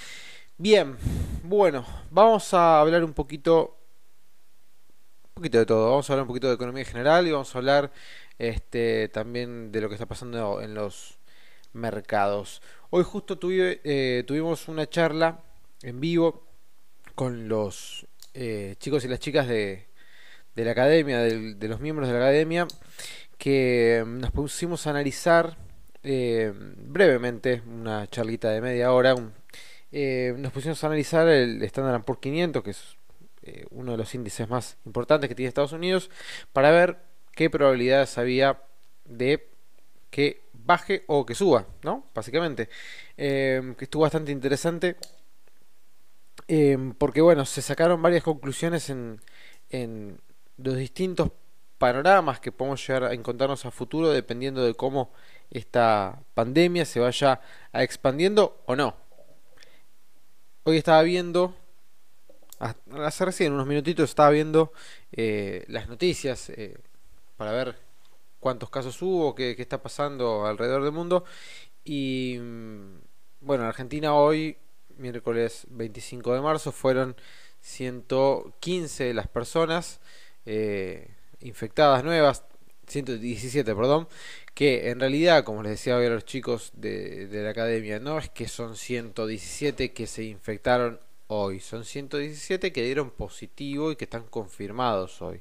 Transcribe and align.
Bien, 0.58 0.96
bueno, 1.44 1.86
vamos 2.10 2.52
a 2.54 2.80
hablar 2.80 3.04
un 3.04 3.12
poquito, 3.12 3.78
un 5.28 5.34
poquito 5.34 5.58
de 5.58 5.66
todo. 5.66 5.90
Vamos 5.90 6.10
a 6.10 6.14
hablar 6.14 6.22
un 6.24 6.28
poquito 6.28 6.48
de 6.48 6.54
economía 6.54 6.84
general 6.84 7.28
y 7.28 7.30
vamos 7.30 7.54
a 7.54 7.58
hablar 7.58 7.92
este, 8.36 9.08
también 9.10 9.70
de 9.70 9.80
lo 9.80 9.88
que 9.88 9.94
está 9.94 10.06
pasando 10.06 10.60
en 10.60 10.74
los 10.74 11.20
mercados. 11.72 12.62
Hoy 12.90 13.04
justo 13.04 13.38
eh, 13.44 14.24
tuvimos 14.26 14.66
una 14.66 14.90
charla 14.90 15.44
en 15.82 16.00
vivo 16.00 16.48
con 17.14 17.46
los 17.46 18.08
eh, 18.36 18.74
chicos 18.80 19.04
y 19.04 19.08
las 19.08 19.20
chicas 19.20 19.46
de, 19.46 19.93
de 20.54 20.64
la 20.64 20.72
academia, 20.72 21.18
de, 21.20 21.68
los 21.68 21.80
miembros 21.80 22.08
de 22.08 22.14
la 22.14 22.20
academia, 22.20 22.66
que 23.38 24.02
mm, 24.06 24.18
nos 24.18 24.30
pusimos 24.30 24.86
a 24.86 24.90
analizar 24.90 25.56
eh, 26.02 26.52
brevemente, 26.54 27.62
una 27.66 28.06
charlita 28.06 28.50
de 28.50 28.60
media 28.60 28.92
hora, 28.92 29.14
eh, 29.90 30.34
nos 30.38 30.52
pusimos 30.52 30.82
a 30.84 30.86
analizar 30.88 31.28
el 31.28 31.62
Standard 31.62 32.04
Poor's 32.04 32.20
500, 32.20 32.62
que 32.62 32.70
es 32.70 32.96
uno 33.70 33.92
de 33.92 33.98
los 33.98 34.14
índices 34.14 34.48
más 34.48 34.78
importantes 34.86 35.28
que 35.28 35.34
tiene 35.34 35.48
Estados 35.48 35.72
Unidos, 35.72 36.10
para 36.54 36.70
ver 36.70 36.96
qué 37.32 37.50
probabilidades 37.50 38.16
había 38.16 38.62
de 39.04 39.48
que 40.08 40.40
baje 40.54 41.04
o 41.08 41.26
que 41.26 41.34
suba, 41.34 41.66
¿no? 41.82 42.06
Básicamente. 42.14 42.70
que 43.16 43.76
estuvo 43.78 44.02
bastante 44.02 44.32
interesante. 44.32 44.96
Porque 46.96 47.20
bueno, 47.20 47.44
se 47.44 47.60
sacaron 47.60 48.00
varias 48.00 48.22
conclusiones 48.22 48.88
en 48.88 49.20
los 50.56 50.76
distintos 50.76 51.30
panoramas 51.78 52.40
que 52.40 52.52
podemos 52.52 52.86
llegar 52.86 53.04
a 53.04 53.12
encontrarnos 53.12 53.64
a 53.66 53.70
futuro 53.70 54.10
dependiendo 54.10 54.64
de 54.64 54.74
cómo 54.74 55.12
esta 55.50 56.22
pandemia 56.34 56.84
se 56.84 57.00
vaya 57.00 57.40
a 57.72 57.82
expandiendo 57.82 58.62
o 58.66 58.76
no. 58.76 58.96
Hoy 60.64 60.78
estaba 60.78 61.02
viendo, 61.02 61.54
hace 62.58 63.24
recién 63.24 63.52
unos 63.52 63.66
minutitos 63.66 64.10
estaba 64.10 64.30
viendo 64.30 64.72
eh, 65.12 65.64
las 65.68 65.88
noticias 65.88 66.48
eh, 66.50 66.78
para 67.36 67.52
ver 67.52 67.78
cuántos 68.40 68.70
casos 68.70 69.00
hubo, 69.02 69.34
qué, 69.34 69.54
qué, 69.56 69.62
está 69.62 69.82
pasando 69.82 70.46
alrededor 70.46 70.82
del 70.82 70.92
mundo. 70.92 71.24
Y 71.84 72.38
mm, 72.40 72.98
bueno, 73.40 73.64
en 73.64 73.68
Argentina 73.68 74.14
hoy 74.14 74.56
miércoles 74.96 75.66
25 75.70 76.34
de 76.34 76.40
marzo, 76.40 76.72
fueron 76.72 77.16
115 77.60 79.14
las 79.14 79.28
personas 79.28 80.00
eh, 80.46 81.08
infectadas 81.40 82.04
nuevas, 82.04 82.44
117, 82.86 83.74
perdón, 83.74 84.08
que 84.54 84.90
en 84.90 85.00
realidad, 85.00 85.44
como 85.44 85.62
les 85.62 85.72
decía 85.72 85.96
hoy 85.96 86.06
a 86.06 86.10
los 86.10 86.24
chicos 86.24 86.70
de, 86.74 87.28
la 87.30 87.50
academia, 87.50 87.98
no 87.98 88.18
es 88.18 88.28
que 88.30 88.48
son 88.48 88.76
117 88.76 89.92
que 89.92 90.06
se 90.06 90.24
infectaron 90.24 91.00
hoy, 91.26 91.60
son 91.60 91.84
117 91.84 92.72
que 92.72 92.82
dieron 92.82 93.10
positivo 93.10 93.90
y 93.90 93.96
que 93.96 94.04
están 94.04 94.24
confirmados 94.24 95.20
hoy. 95.22 95.40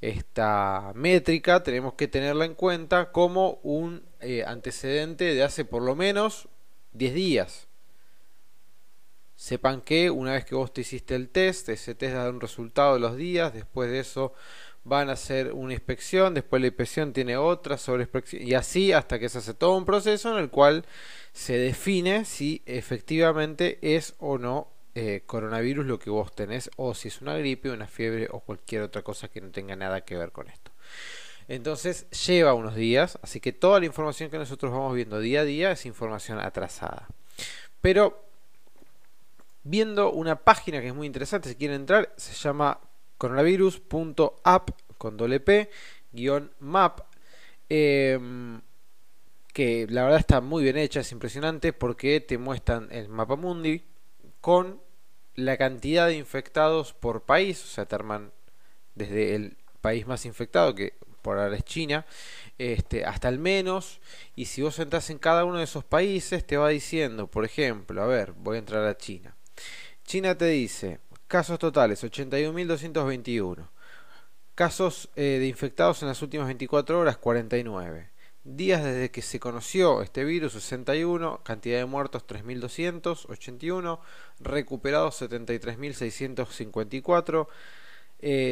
Esta 0.00 0.92
métrica 0.94 1.62
tenemos 1.62 1.94
que 1.94 2.08
tenerla 2.08 2.44
en 2.44 2.54
cuenta 2.54 3.12
como 3.12 3.58
un 3.62 4.04
eh, 4.20 4.44
antecedente 4.46 5.34
de 5.34 5.42
hace 5.42 5.64
por 5.64 5.82
lo 5.82 5.96
menos 5.96 6.48
10 6.92 7.14
días. 7.14 7.65
Sepan 9.36 9.82
que 9.82 10.10
una 10.10 10.32
vez 10.32 10.44
que 10.44 10.54
vos 10.54 10.72
te 10.72 10.80
hiciste 10.80 11.14
el 11.14 11.28
test, 11.28 11.68
ese 11.68 11.94
test 11.94 12.14
da 12.14 12.28
un 12.30 12.40
resultado 12.40 12.94
de 12.94 13.00
los 13.00 13.16
días, 13.16 13.52
después 13.52 13.90
de 13.90 14.00
eso 14.00 14.32
van 14.82 15.10
a 15.10 15.14
hacer 15.14 15.52
una 15.52 15.72
inspección, 15.72 16.32
después 16.32 16.62
la 16.62 16.68
inspección 16.68 17.12
tiene 17.12 17.36
otra 17.36 17.76
sobre 17.76 18.04
inspección 18.04 18.42
y 18.42 18.54
así 18.54 18.92
hasta 18.92 19.18
que 19.18 19.28
se 19.28 19.38
hace 19.38 19.52
todo 19.52 19.76
un 19.76 19.84
proceso 19.84 20.32
en 20.32 20.38
el 20.38 20.48
cual 20.48 20.86
se 21.32 21.58
define 21.58 22.24
si 22.24 22.62
efectivamente 22.66 23.78
es 23.82 24.14
o 24.18 24.38
no 24.38 24.68
eh, 24.94 25.24
coronavirus 25.26 25.84
lo 25.84 25.98
que 25.98 26.08
vos 26.08 26.34
tenés 26.34 26.70
o 26.76 26.94
si 26.94 27.08
es 27.08 27.20
una 27.20 27.36
gripe, 27.36 27.70
una 27.70 27.86
fiebre 27.88 28.28
o 28.30 28.40
cualquier 28.40 28.82
otra 28.82 29.02
cosa 29.02 29.28
que 29.28 29.40
no 29.40 29.50
tenga 29.50 29.76
nada 29.76 30.02
que 30.02 30.16
ver 30.16 30.32
con 30.32 30.48
esto. 30.48 30.70
Entonces 31.48 32.08
lleva 32.10 32.54
unos 32.54 32.74
días, 32.76 33.18
así 33.22 33.40
que 33.40 33.52
toda 33.52 33.80
la 33.80 33.86
información 33.86 34.30
que 34.30 34.38
nosotros 34.38 34.72
vamos 34.72 34.94
viendo 34.94 35.20
día 35.20 35.40
a 35.40 35.44
día 35.44 35.72
es 35.72 35.84
información 35.84 36.38
atrasada. 36.38 37.08
Pero 37.80 38.25
viendo 39.66 40.12
una 40.12 40.36
página 40.36 40.80
que 40.80 40.88
es 40.88 40.94
muy 40.94 41.06
interesante, 41.06 41.48
si 41.48 41.56
quieren 41.56 41.80
entrar, 41.80 42.12
se 42.16 42.34
llama 42.34 42.80
coronavirus.app 43.18 44.70
con 44.96 45.16
doble 45.16 45.40
p 45.40 45.70
guion 46.12 46.52
map 46.60 47.00
em, 47.68 48.60
que 49.52 49.86
la 49.88 50.04
verdad 50.04 50.20
está 50.20 50.40
muy 50.40 50.62
bien 50.62 50.76
hecha, 50.76 51.00
es 51.00 51.12
impresionante 51.12 51.72
porque 51.72 52.20
te 52.20 52.38
muestran 52.38 52.88
el 52.92 53.08
mapa 53.08 53.36
mundi 53.36 53.82
con 54.40 54.80
la 55.34 55.56
cantidad 55.56 56.06
de 56.06 56.16
infectados 56.16 56.92
por 56.92 57.22
país, 57.22 57.62
o 57.64 57.66
sea, 57.66 57.86
te 57.86 57.94
arman 57.94 58.32
desde 58.94 59.34
el 59.34 59.56
país 59.80 60.06
más 60.06 60.24
infectado, 60.26 60.74
que 60.74 60.94
por 61.22 61.38
ahora 61.38 61.56
es 61.56 61.64
China, 61.64 62.06
este, 62.56 63.04
hasta 63.04 63.28
el 63.28 63.38
menos, 63.38 64.00
y 64.36 64.46
si 64.46 64.62
vos 64.62 64.78
entras 64.78 65.10
en 65.10 65.18
cada 65.18 65.44
uno 65.44 65.58
de 65.58 65.64
esos 65.64 65.84
países, 65.84 66.46
te 66.46 66.56
va 66.56 66.68
diciendo, 66.68 67.26
por 67.26 67.44
ejemplo, 67.44 68.02
a 68.02 68.06
ver, 68.06 68.32
voy 68.32 68.56
a 68.56 68.60
entrar 68.60 68.84
a 68.86 68.96
China. 68.96 69.35
China 70.04 70.38
te 70.38 70.46
dice, 70.46 71.00
casos 71.26 71.58
totales 71.58 72.04
81.221. 72.04 73.68
Casos 74.54 75.10
eh, 75.16 75.38
de 75.40 75.48
infectados 75.48 76.02
en 76.02 76.08
las 76.08 76.22
últimas 76.22 76.46
24 76.46 77.00
horas 77.00 77.16
49. 77.16 78.10
Días 78.44 78.84
desde 78.84 79.10
que 79.10 79.22
se 79.22 79.40
conoció 79.40 80.02
este 80.02 80.22
virus 80.24 80.52
61, 80.52 81.40
cantidad 81.42 81.78
de 81.78 81.84
muertos 81.84 82.24
3.281, 82.28 83.98
recuperados 84.38 85.20
73.654, 85.20 87.48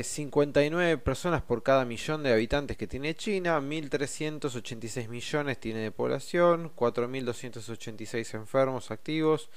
59 0.03 0.91
eh, 0.91 0.99
personas 0.99 1.43
por 1.43 1.63
cada 1.63 1.85
millón 1.85 2.25
de 2.25 2.33
habitantes 2.33 2.77
que 2.77 2.89
tiene 2.89 3.15
China, 3.15 3.61
1.386 3.61 5.09
millones 5.09 5.61
tiene 5.61 5.79
de 5.79 5.93
población, 5.93 6.73
4.286 6.75 8.35
enfermos 8.35 8.91
activos 8.91 9.49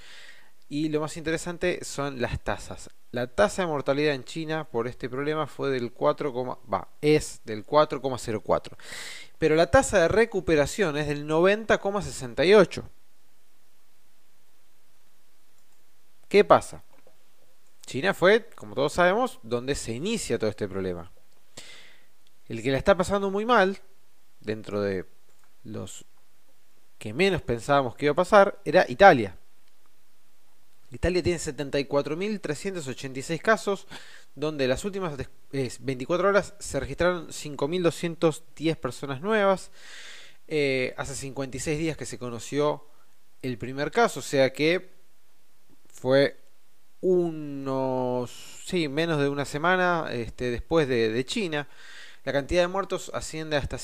y 0.70 0.90
lo 0.90 1.00
más 1.00 1.16
interesante 1.18 1.84
son 1.84 2.22
las 2.22 2.40
tasas. 2.42 2.90
La 3.12 3.28
tasa 3.28 3.62
de 3.62 3.70
mortalidad 3.70 4.14
en 4.14 4.26
China 4.26 4.66
por 4.66 4.88
este 4.88 5.10
problema 5.10 5.48
fue 5.48 5.70
del 5.70 5.94
4, 5.94 6.60
va, 6.72 6.90
es 7.02 7.42
del 7.46 7.66
4,04. 7.66 8.74
Pero 9.38 9.56
la 9.56 9.72
tasa 9.72 10.00
de 10.00 10.08
recuperación 10.10 10.98
es 10.98 11.08
del 11.08 11.26
90,68. 11.26 12.84
¿Qué 16.28 16.44
pasa? 16.44 16.84
China 17.86 18.14
fue, 18.14 18.50
como 18.56 18.76
todos 18.76 18.92
sabemos, 18.92 19.40
donde 19.44 19.74
se 19.74 19.94
inicia 19.94 20.38
todo 20.38 20.50
este 20.50 20.68
problema. 20.68 21.10
El 22.50 22.62
que 22.62 22.72
la 22.72 22.78
está 22.78 22.98
pasando 22.98 23.32
muy 23.32 23.46
mal, 23.46 23.80
dentro 24.42 24.82
de 24.82 25.06
los 25.64 26.04
que 26.98 27.14
menos 27.14 27.42
pensábamos 27.42 27.96
que 27.96 28.06
iba 28.06 28.12
a 28.12 28.16
pasar, 28.16 28.60
era 28.66 28.86
Italia. 28.90 29.38
Italia 30.92 31.22
tiene 31.22 31.40
74.386 31.40 33.42
casos, 33.42 33.88
donde 34.36 34.68
las 34.68 34.86
últimas 34.86 35.18
24 35.52 36.30
horas 36.30 36.54
se 36.60 36.80
registraron 36.80 37.28
5.210 37.28 38.76
personas 38.78 39.22
nuevas. 39.22 39.72
Eh, 40.48 40.94
hace 40.98 41.16
56 41.16 41.78
días 41.78 41.98
que 41.98 42.06
se 42.06 42.18
conoció 42.18 42.88
el 43.42 43.58
primer 43.58 43.92
caso, 43.92 44.22
o 44.22 44.24
sea 44.24 44.54
que 44.54 44.96
fue 45.88 46.38
unos, 47.02 48.32
sí, 48.66 48.88
menos 48.88 49.20
de 49.20 49.30
una 49.30 49.46
semana 49.46 50.08
este, 50.12 50.52
después 50.52 50.88
de, 50.88 51.26
China. 51.26 51.68
La 52.24 52.34
cantidad 52.34 52.62
de 52.62 52.68
muertos 52.68 53.12
asciende 53.14 53.58
hasta 53.58 53.78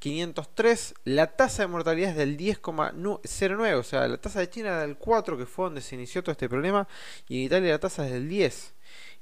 7.503. 0.00 0.94
La 1.04 1.28
tasa 1.36 1.62
de 1.62 1.68
mortalidad 1.68 2.10
es 2.10 2.16
del 2.16 2.36
10,09. 2.36 3.74
O 3.74 3.82
sea, 3.82 4.08
la 4.08 4.16
tasa 4.18 4.40
de 4.40 4.50
China 4.50 4.68
era 4.68 4.80
del 4.80 4.96
4, 4.96 5.36
que 5.38 5.46
fue 5.46 5.66
donde 5.66 5.80
se 5.80 5.94
inició 5.94 6.22
todo 6.22 6.32
este 6.32 6.48
problema. 6.48 6.88
Y 7.28 7.38
en 7.38 7.44
Italia 7.44 7.72
la 7.72 7.78
tasa 7.78 8.06
es 8.06 8.12
del 8.12 8.28
10. 8.28 8.74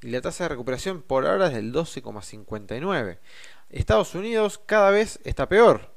Y 0.02 0.10
la 0.10 0.20
tasa 0.20 0.44
de 0.44 0.48
recuperación 0.50 1.02
por 1.02 1.26
ahora 1.26 1.48
es 1.48 1.54
del 1.54 1.72
12,59. 1.72 3.19
Estados 3.70 4.14
Unidos 4.14 4.60
cada 4.64 4.90
vez 4.90 5.20
está 5.25 5.48
peor. 5.48 5.92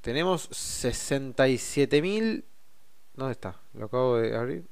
Tenemos 0.00 0.50
67.000... 0.50 2.44
¿Dónde 3.14 3.32
está? 3.32 3.60
Lo 3.74 3.86
acabo 3.86 4.16
de 4.16 4.36
abrir. 4.36 4.66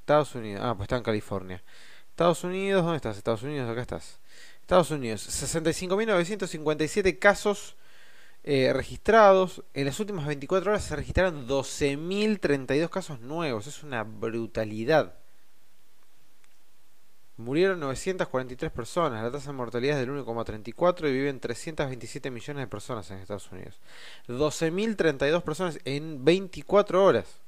Estados 0.00 0.34
Unidos. 0.34 0.62
Ah, 0.64 0.74
pues 0.74 0.84
está 0.86 0.96
en 0.96 1.02
California. 1.02 1.62
Estados 2.10 2.44
Unidos, 2.44 2.82
¿dónde 2.82 2.96
estás? 2.96 3.16
Estados 3.16 3.42
Unidos, 3.42 3.68
acá 3.70 3.82
estás. 3.82 4.20
Estados 4.66 4.90
Unidos, 4.90 5.28
65.957 5.28 7.20
casos 7.20 7.76
eh, 8.42 8.72
registrados. 8.72 9.62
En 9.74 9.86
las 9.86 10.00
últimas 10.00 10.26
24 10.26 10.72
horas 10.72 10.82
se 10.82 10.96
registraron 10.96 11.46
12.032 11.46 12.88
casos 12.88 13.20
nuevos. 13.20 13.68
Es 13.68 13.84
una 13.84 14.02
brutalidad. 14.02 15.14
Murieron 17.36 17.78
943 17.78 18.72
personas. 18.72 19.22
La 19.22 19.30
tasa 19.30 19.52
de 19.52 19.56
mortalidad 19.56 20.00
es 20.00 20.04
del 20.04 20.16
1,34 20.16 21.08
y 21.08 21.12
viven 21.12 21.38
327 21.38 22.32
millones 22.32 22.64
de 22.64 22.66
personas 22.66 23.08
en 23.12 23.18
Estados 23.18 23.48
Unidos. 23.52 23.78
12.032 24.26 25.42
personas 25.42 25.78
en 25.84 26.24
24 26.24 27.04
horas. 27.04 27.40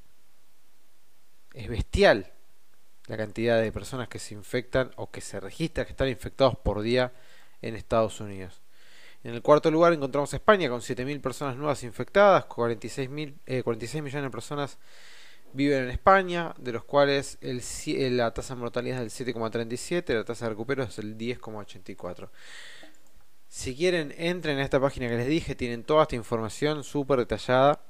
Es 1.53 1.69
bestial 1.69 2.33
la 3.09 3.17
cantidad 3.17 3.61
de 3.61 3.73
personas 3.73 4.09
que 4.09 4.19
se 4.19 4.35
infectan 4.35 4.91
o 4.97 5.11
que 5.11 5.21
se 5.21 5.41
registran 5.41 5.87
que 5.87 5.93
están 5.93 6.09
infectados 6.09 6.57
por 6.57 6.83
día 6.83 7.13
en 7.63 7.75
Estados 7.75 8.21
Unidos. 8.21 8.61
En 9.25 9.35
el 9.35 9.43
cuarto 9.43 9.71
lugar 9.71 9.93
encontramos 9.93 10.33
España 10.33 10.69
con 10.69 10.81
7.000 10.81 11.21
personas 11.21 11.57
nuevas 11.57 11.83
infectadas, 11.83 12.45
46, 12.45 13.09
46 13.65 13.95
eh, 13.95 14.03
millones 14.03 14.25
de 14.25 14.31
personas 14.31 14.79
viven 15.53 15.85
en 15.85 15.91
España, 15.91 16.55
de 16.59 16.73
los 16.73 16.85
cuales 16.85 17.39
eh, 17.41 18.11
la 18.11 18.33
tasa 18.33 18.55
de 18.55 18.61
mortalidad 18.61 19.03
es 19.03 19.19
del 19.19 19.35
7,37, 19.35 20.15
la 20.15 20.25
tasa 20.25 20.45
de 20.45 20.51
recupero 20.51 20.85
es 20.85 20.97
del 20.97 21.17
10,84. 21.17 22.29
Si 23.49 23.75
quieren, 23.75 24.15
entren 24.19 24.59
a 24.59 24.63
esta 24.63 24.79
página 24.79 25.09
que 25.09 25.17
les 25.17 25.27
dije, 25.27 25.55
tienen 25.55 25.83
toda 25.83 26.03
esta 26.03 26.17
información 26.17 26.85
súper 26.85 27.19
detallada 27.21 27.81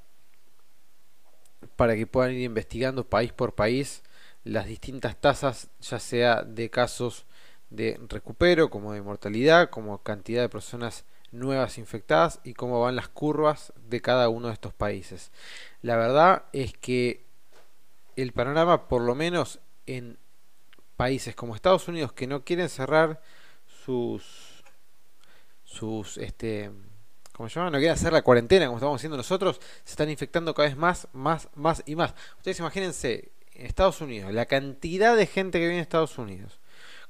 para 1.75 1.97
que 1.97 2.07
puedan 2.07 2.33
ir 2.33 2.43
investigando 2.43 3.09
país 3.09 3.33
por 3.33 3.55
país 3.55 4.03
las 4.49 4.67
distintas 4.67 5.17
tasas, 5.17 5.69
ya 5.81 5.99
sea 5.99 6.43
de 6.43 6.71
casos 6.71 7.27
de 7.71 8.01
recupero, 8.09 8.71
como 8.71 8.93
de 8.93 9.03
mortalidad, 9.03 9.69
como 9.71 10.03
cantidad 10.03 10.43
de 10.43 10.49
personas 10.49 11.05
nuevas 11.33 11.77
infectadas 11.77 12.41
y 12.45 12.55
cómo 12.55 12.81
van 12.81 12.97
las 12.97 13.09
curvas 13.09 13.75
de 13.77 14.01
cada 14.01 14.31
uno 14.31 14.49
de 14.49 14.55
estos 14.55 14.73
países. 14.73 15.31
La 15.83 15.97
verdad 15.97 16.45
es 16.53 16.73
que 16.73 17.27
el 18.17 18.33
panorama, 18.33 18.89
por 18.89 19.03
lo 19.03 19.15
menos 19.15 19.61
en 19.87 20.19
países 20.97 21.35
como 21.37 21.55
Estados 21.55 21.87
Unidos 21.87 22.13
que 22.13 22.27
no 22.27 22.45
quieren 22.45 22.69
cerrar 22.69 23.21
sus 23.85 24.65
sus 25.65 26.17
este 26.17 26.71
como 27.33 27.49
se 27.49 27.61
llama, 27.61 27.71
no 27.71 27.79
quieren 27.79 27.93
hacer 27.93 28.13
la 28.13 28.23
cuarentena 28.23 28.67
como 28.67 28.79
estamos 28.79 28.97
haciendo 28.97 29.17
nosotros, 29.17 29.61
se 29.85 29.93
están 29.93 30.11
infectando 30.11 30.55
cada 30.55 30.69
vez 30.69 30.77
más, 30.77 31.07
más, 31.13 31.49
más 31.55 31.85
y 31.87 31.95
más. 31.95 32.13
Ustedes 32.39 32.59
imagínense 32.59 33.31
en 33.38 33.38
Estados 33.67 34.01
Unidos, 34.01 34.33
la 34.33 34.47
cantidad 34.47 35.17
de 35.17 35.27
gente 35.27 35.59
que 35.59 35.65
vive 35.65 35.75
en 35.75 35.81
Estados 35.81 36.19
Unidos, 36.19 36.61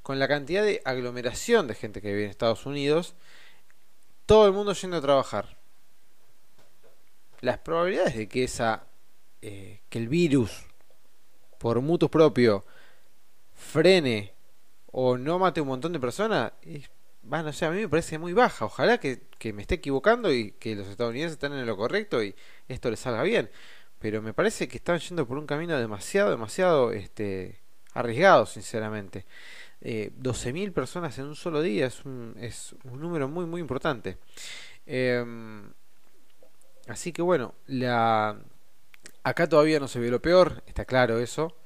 con 0.02 0.18
la 0.18 0.28
cantidad 0.28 0.62
de 0.62 0.80
aglomeración 0.84 1.66
de 1.66 1.74
gente 1.74 2.00
que 2.00 2.08
vive 2.08 2.24
en 2.24 2.30
Estados 2.30 2.66
Unidos, 2.66 3.14
todo 4.26 4.46
el 4.46 4.52
mundo 4.52 4.72
yendo 4.72 4.96
a 4.96 5.02
trabajar. 5.02 5.58
Las 7.40 7.58
probabilidades 7.58 8.16
de 8.16 8.28
que 8.28 8.44
esa 8.44 8.84
eh, 9.42 9.80
que 9.88 9.98
el 9.98 10.08
virus 10.08 10.64
por 11.58 11.80
mutuo 11.80 12.10
propio 12.10 12.64
frene 13.54 14.32
o 14.90 15.16
no 15.16 15.38
mate 15.38 15.60
un 15.60 15.68
montón 15.68 15.92
de 15.92 16.00
personas, 16.00 16.52
bueno, 17.22 17.50
a 17.50 17.70
mí 17.70 17.80
me 17.80 17.88
parece 17.88 18.18
muy 18.18 18.32
baja. 18.32 18.64
Ojalá 18.64 18.98
que, 18.98 19.22
que 19.38 19.52
me 19.52 19.62
esté 19.62 19.76
equivocando 19.76 20.32
y 20.32 20.52
que 20.52 20.74
los 20.74 20.88
estadounidenses 20.88 21.34
estén 21.34 21.52
en 21.52 21.66
lo 21.66 21.76
correcto 21.76 22.22
y 22.22 22.34
esto 22.68 22.90
les 22.90 23.00
salga 23.00 23.22
bien 23.22 23.50
pero 23.98 24.22
me 24.22 24.32
parece 24.32 24.68
que 24.68 24.78
están 24.78 24.98
yendo 24.98 25.26
por 25.26 25.38
un 25.38 25.46
camino 25.46 25.76
demasiado, 25.78 26.30
demasiado 26.30 26.92
este, 26.92 27.60
arriesgado, 27.94 28.46
sinceramente. 28.46 29.26
Eh, 29.80 30.12
12.000 30.18 30.72
personas 30.72 31.18
en 31.18 31.26
un 31.26 31.36
solo 31.36 31.62
día 31.62 31.86
es 31.86 32.04
un, 32.04 32.34
es 32.38 32.74
un 32.84 33.00
número 33.00 33.28
muy, 33.28 33.46
muy 33.46 33.60
importante. 33.60 34.18
Em, 34.86 35.72
así 36.86 37.12
que 37.12 37.22
bueno, 37.22 37.54
la, 37.66 38.38
acá 39.22 39.48
todavía 39.48 39.80
no 39.80 39.88
se 39.88 40.00
ve 40.00 40.10
lo 40.10 40.22
peor, 40.22 40.62
está 40.66 40.84
claro 40.84 41.18
eso. 41.18 41.56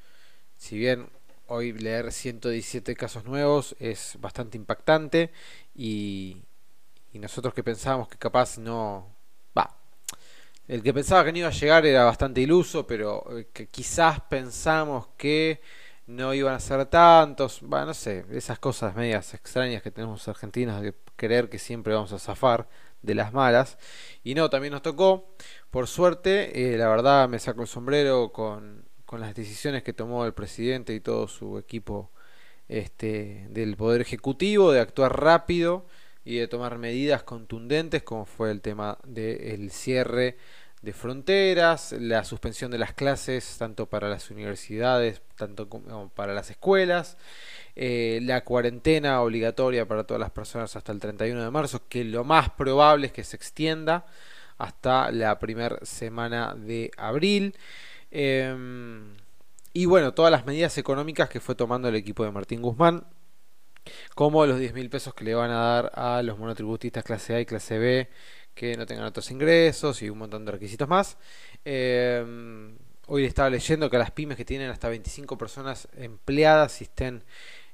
Si 0.56 0.78
bien 0.78 1.08
hoy 1.46 1.72
leer 1.72 2.12
117 2.12 2.94
casos 2.96 3.24
nuevos 3.24 3.76
es 3.78 4.16
bastante 4.20 4.56
impactante 4.56 5.32
y, 5.74 6.42
y 7.12 7.18
nosotros 7.18 7.54
que 7.54 7.62
pensábamos 7.64 8.08
que 8.08 8.18
capaz 8.18 8.58
no, 8.58 9.11
el 10.72 10.82
que 10.82 10.94
pensaba 10.94 11.22
que 11.22 11.32
no 11.32 11.38
iba 11.38 11.48
a 11.48 11.50
llegar 11.50 11.84
era 11.84 12.04
bastante 12.04 12.40
iluso, 12.40 12.86
pero 12.86 13.26
eh, 13.36 13.48
que 13.52 13.66
quizás 13.66 14.20
pensamos 14.20 15.08
que 15.18 15.60
no 16.06 16.32
iban 16.32 16.54
a 16.54 16.60
ser 16.60 16.86
tantos. 16.86 17.60
Bueno, 17.60 17.86
no 17.86 17.94
sé, 17.94 18.24
esas 18.30 18.58
cosas 18.58 18.96
medias 18.96 19.34
extrañas 19.34 19.82
que 19.82 19.90
tenemos 19.90 20.26
argentinos 20.28 20.80
de 20.80 20.94
creer 21.16 21.50
que 21.50 21.58
siempre 21.58 21.92
vamos 21.92 22.12
a 22.14 22.18
zafar 22.18 22.70
de 23.02 23.14
las 23.14 23.34
malas. 23.34 23.76
Y 24.24 24.34
no, 24.34 24.48
también 24.48 24.72
nos 24.72 24.80
tocó. 24.80 25.34
Por 25.70 25.88
suerte, 25.88 26.72
eh, 26.74 26.78
la 26.78 26.88
verdad 26.88 27.28
me 27.28 27.38
saco 27.38 27.60
el 27.60 27.68
sombrero 27.68 28.32
con, 28.32 28.86
con 29.04 29.20
las 29.20 29.34
decisiones 29.34 29.82
que 29.82 29.92
tomó 29.92 30.24
el 30.24 30.32
presidente 30.32 30.94
y 30.94 31.00
todo 31.00 31.28
su 31.28 31.58
equipo 31.58 32.10
este, 32.68 33.46
del 33.50 33.76
Poder 33.76 34.00
Ejecutivo 34.00 34.72
de 34.72 34.80
actuar 34.80 35.20
rápido 35.20 35.84
y 36.24 36.36
de 36.36 36.48
tomar 36.48 36.78
medidas 36.78 37.22
contundentes 37.24 38.02
como 38.02 38.26
fue 38.26 38.50
el 38.50 38.60
tema 38.60 38.98
del 39.04 39.70
cierre 39.70 40.36
de 40.82 40.92
fronteras, 40.92 41.92
la 41.92 42.24
suspensión 42.24 42.72
de 42.72 42.78
las 42.78 42.92
clases 42.92 43.56
tanto 43.56 43.86
para 43.86 44.08
las 44.08 44.30
universidades, 44.30 45.22
tanto 45.36 45.68
como 45.68 46.08
para 46.08 46.34
las 46.34 46.50
escuelas, 46.50 47.16
eh, 47.76 48.18
la 48.22 48.42
cuarentena 48.42 49.22
obligatoria 49.22 49.86
para 49.86 50.04
todas 50.04 50.20
las 50.20 50.32
personas 50.32 50.74
hasta 50.74 50.90
el 50.92 50.98
31 50.98 51.42
de 51.42 51.50
marzo, 51.50 51.82
que 51.88 52.04
lo 52.04 52.24
más 52.24 52.50
probable 52.50 53.06
es 53.06 53.12
que 53.12 53.22
se 53.22 53.36
extienda 53.36 54.04
hasta 54.58 55.12
la 55.12 55.38
primera 55.38 55.78
semana 55.82 56.54
de 56.56 56.90
abril. 56.96 57.56
Em, 58.10 59.16
y 59.72 59.86
bueno, 59.86 60.14
todas 60.14 60.32
las 60.32 60.44
medidas 60.46 60.76
económicas 60.78 61.28
que 61.28 61.40
fue 61.40 61.54
tomando 61.54 61.88
el 61.88 61.94
equipo 61.94 62.24
de 62.24 62.32
Martín 62.32 62.60
Guzmán 62.60 63.06
como 64.14 64.46
los 64.46 64.58
10 64.58 64.74
mil 64.74 64.90
pesos 64.90 65.14
que 65.14 65.24
le 65.24 65.34
van 65.34 65.50
a 65.50 65.58
dar 65.58 65.92
a 65.94 66.22
los 66.22 66.38
monotributistas 66.38 67.04
clase 67.04 67.34
A 67.34 67.40
y 67.40 67.46
clase 67.46 67.78
B 67.78 68.08
que 68.54 68.76
no 68.76 68.86
tengan 68.86 69.06
otros 69.06 69.30
ingresos 69.30 70.02
y 70.02 70.10
un 70.10 70.18
montón 70.18 70.44
de 70.44 70.52
requisitos 70.52 70.88
más. 70.88 71.16
Eh, 71.64 72.24
hoy 73.06 73.24
estaba 73.24 73.50
leyendo 73.50 73.90
que 73.90 73.98
las 73.98 74.10
pymes 74.10 74.36
que 74.36 74.44
tienen 74.44 74.70
hasta 74.70 74.88
25 74.88 75.38
personas 75.38 75.88
empleadas 75.96 76.80
y 76.80 76.84
estén 76.84 77.24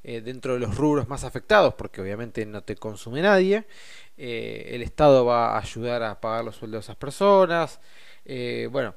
eh, 0.05 0.21
dentro 0.21 0.55
de 0.55 0.61
los 0.61 0.77
rubros 0.77 1.09
más 1.09 1.25
afectados, 1.25 1.75
porque 1.75 2.01
obviamente 2.01 2.47
no 2.47 2.63
te 2.63 2.77
consume 2.77 3.23
nadie. 3.23 3.67
Eh, 4.17 4.71
el 4.73 4.83
Estado 4.83 5.25
va 5.25 5.57
a 5.57 5.59
ayudar 5.59 6.03
a 6.03 6.21
pagar 6.21 6.45
los 6.45 6.57
sueldos 6.57 6.81
de 6.81 6.93
esas 6.93 6.97
personas. 6.97 7.81
bueno, 8.71 8.95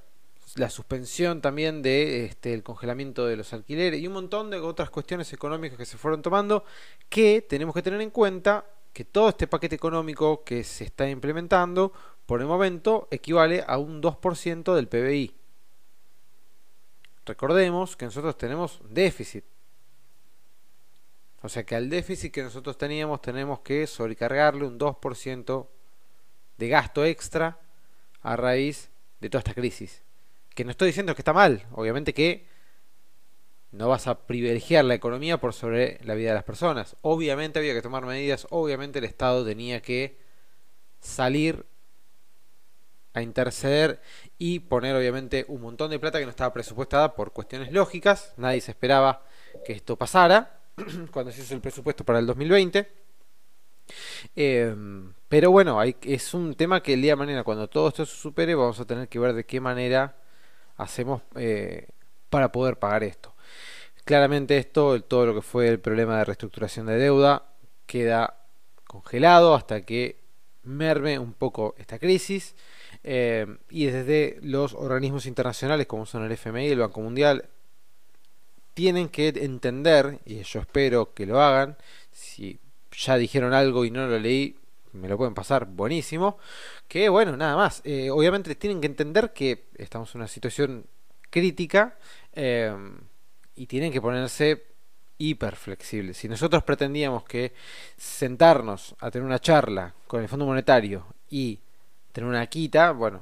la 0.56 0.70
suspensión 0.70 1.42
también 1.42 1.82
de 1.82 2.26
este, 2.26 2.54
el 2.54 2.64
congelamiento 2.64 3.26
de 3.26 3.38
los 3.38 3.54
alquileres 3.54 4.02
y 4.02 4.08
un 4.08 4.14
montón 4.14 4.50
de 4.50 4.60
otras 4.60 4.90
cuestiones 4.90 5.32
económicas 5.34 5.78
que 5.78 5.86
se 5.86 5.98
fueron 5.98 6.22
tomando 6.22 6.66
que 7.10 7.42
tenemos 7.42 7.74
que 7.74 7.82
tener 7.82 8.02
en 8.02 8.10
cuenta 8.10 8.66
que 8.92 9.06
todo 9.06 9.30
este 9.30 9.48
paquete 9.48 9.76
económico 9.76 10.44
que 10.44 10.64
se 10.64 10.84
está 10.84 11.10
implementando 11.10 11.94
por 12.26 12.42
el 12.42 12.48
momento 12.48 13.08
equivale 13.12 13.64
a 13.66 13.78
un 13.78 14.02
2% 14.02 14.76
del 14.76 14.88
PBI. 14.88 15.36
Recordemos 17.26 17.96
que 17.96 18.06
nosotros 18.06 18.38
tenemos 18.38 18.82
déficit. 18.90 19.46
O 21.44 21.50
sea 21.50 21.64
que 21.64 21.76
al 21.76 21.90
déficit 21.90 22.34
que 22.34 22.44
nosotros 22.44 22.78
teníamos 22.78 23.22
tenemos 23.22 23.62
que 23.62 23.88
sobrecargarle 23.88 24.66
un 24.66 24.78
2% 24.78 25.68
de 26.58 26.68
gasto 26.68 27.06
extra 27.06 27.60
a 28.22 28.36
raíz 28.36 28.90
de 29.20 29.30
toda 29.30 29.40
esta 29.40 29.54
crisis. 29.54 30.04
Que 30.54 30.66
no 30.66 30.72
estoy 30.72 30.88
diciendo 30.88 31.16
que 31.16 31.22
está 31.22 31.34
mal, 31.34 31.66
obviamente 31.72 32.14
que 32.14 32.48
no 33.72 33.88
vas 33.88 34.08
a 34.08 34.28
privilegiar 34.28 34.84
la 34.84 34.96
economía 34.96 35.40
por 35.40 35.54
sobre 35.54 36.00
la 36.04 36.14
vida 36.14 36.30
de 36.30 36.36
las 36.36 36.44
personas. 36.44 36.98
Obviamente 37.02 37.60
había 37.60 37.74
que 37.74 37.82
tomar 37.82 38.06
medidas, 38.06 38.48
obviamente 38.50 39.00
el 39.00 39.06
Estado 39.06 39.46
tenía 39.46 39.82
que 39.82 40.18
salir 41.00 41.66
a 43.14 43.22
interceder 43.22 44.02
y 44.38 44.60
poner 44.60 44.96
obviamente 44.96 45.46
un 45.48 45.62
montón 45.62 45.92
de 45.92 46.00
plata 46.00 46.20
que 46.20 46.26
no 46.26 46.32
estaba 46.32 46.54
presupuestada 46.54 47.16
por 47.16 47.32
cuestiones 47.32 47.72
lógicas. 47.72 48.34
Nadie 48.38 48.62
se 48.62 48.72
esperaba 48.72 49.26
que 49.66 49.74
esto 49.74 49.96
pasara 49.96 50.60
cuando 51.12 51.32
se 51.32 51.42
hizo 51.42 51.54
el 51.54 51.62
presupuesto 51.62 52.04
para 52.04 52.20
el 52.20 52.26
2020. 52.26 52.92
Em, 54.36 55.14
pero 55.28 55.52
bueno, 55.52 55.80
hay, 55.80 55.96
es 56.04 56.34
un 56.34 56.56
tema 56.56 56.82
que 56.82 56.94
el 56.94 57.02
día 57.02 57.14
de 57.14 57.18
mañana, 57.18 57.44
cuando 57.44 57.68
todo 57.70 57.90
esto 57.90 58.06
se 58.06 58.16
supere, 58.16 58.56
vamos 58.56 58.80
a 58.80 58.86
tener 58.86 59.08
que 59.10 59.20
ver 59.20 59.34
de 59.34 59.46
qué 59.46 59.60
manera 59.60 60.16
hacemos 60.82 61.22
eh, 61.36 61.88
para 62.30 62.52
poder 62.52 62.78
pagar 62.78 63.04
esto. 63.04 63.34
Claramente 64.04 64.58
esto, 64.58 65.02
todo 65.04 65.26
lo 65.28 65.36
que 65.36 65.42
fue 65.42 65.68
el 65.68 65.80
problema 65.80 66.18
de 66.18 66.26
reestructuración 66.26 66.88
de 66.88 66.98
deuda, 66.98 67.46
queda 67.86 68.38
congelado 68.86 69.54
hasta 69.54 69.82
que 69.82 70.18
merme 70.64 71.20
un 71.20 71.34
poco 71.34 71.76
esta 71.78 72.00
crisis. 72.00 72.56
Eh, 73.04 73.48
y 73.70 73.86
desde 73.86 74.38
los 74.42 74.74
organismos 74.74 75.26
internacionales 75.26 75.88
como 75.88 76.06
son 76.06 76.24
el 76.24 76.32
FMI 76.32 76.68
y 76.68 76.72
el 76.72 76.80
Banco 76.80 77.02
Mundial 77.02 77.46
tienen 78.74 79.10
que 79.10 79.30
entender, 79.30 80.20
y 80.26 80.42
yo 80.44 80.62
espero 80.62 81.14
que 81.14 81.26
lo 81.26 81.42
hagan, 81.42 81.78
si 82.12 82.60
ya 82.92 83.18
dijeron 83.18 83.54
algo 83.54 83.86
y 83.86 83.92
no 83.92 84.08
lo 84.08 84.20
leí, 84.20 84.56
me 84.94 85.08
lo 85.08 85.18
pueden 85.18 85.34
pasar 85.34 85.66
buenísimo, 85.66 86.38
que 86.88 87.10
bueno, 87.10 87.36
nada 87.38 87.56
más, 87.56 87.82
eh, 87.84 88.10
obviamente 88.10 88.56
tienen 88.56 88.82
que 88.82 88.88
entender 88.88 89.34
que 89.34 89.66
estamos 89.76 90.14
en 90.14 90.22
una 90.22 90.28
situación 90.28 90.86
crítica 91.30 91.98
eh, 92.34 92.76
y 93.56 93.66
tienen 93.68 93.92
que 93.92 94.02
ponerse 94.02 94.66
hiper 95.18 95.56
flexibles. 95.56 96.18
Si 96.18 96.28
nosotros 96.28 96.64
pretendíamos 96.64 97.24
que 97.24 97.54
sentarnos 97.98 98.96
a 99.00 99.12
tener 99.12 99.26
una 99.26 99.40
charla 99.40 99.94
con 100.08 100.22
el 100.22 100.28
Fondo 100.28 100.46
Monetario 100.46 101.06
y 101.30 101.60
tener 102.12 102.30
una 102.30 102.48
quita, 102.48 102.92
bueno, 102.92 103.22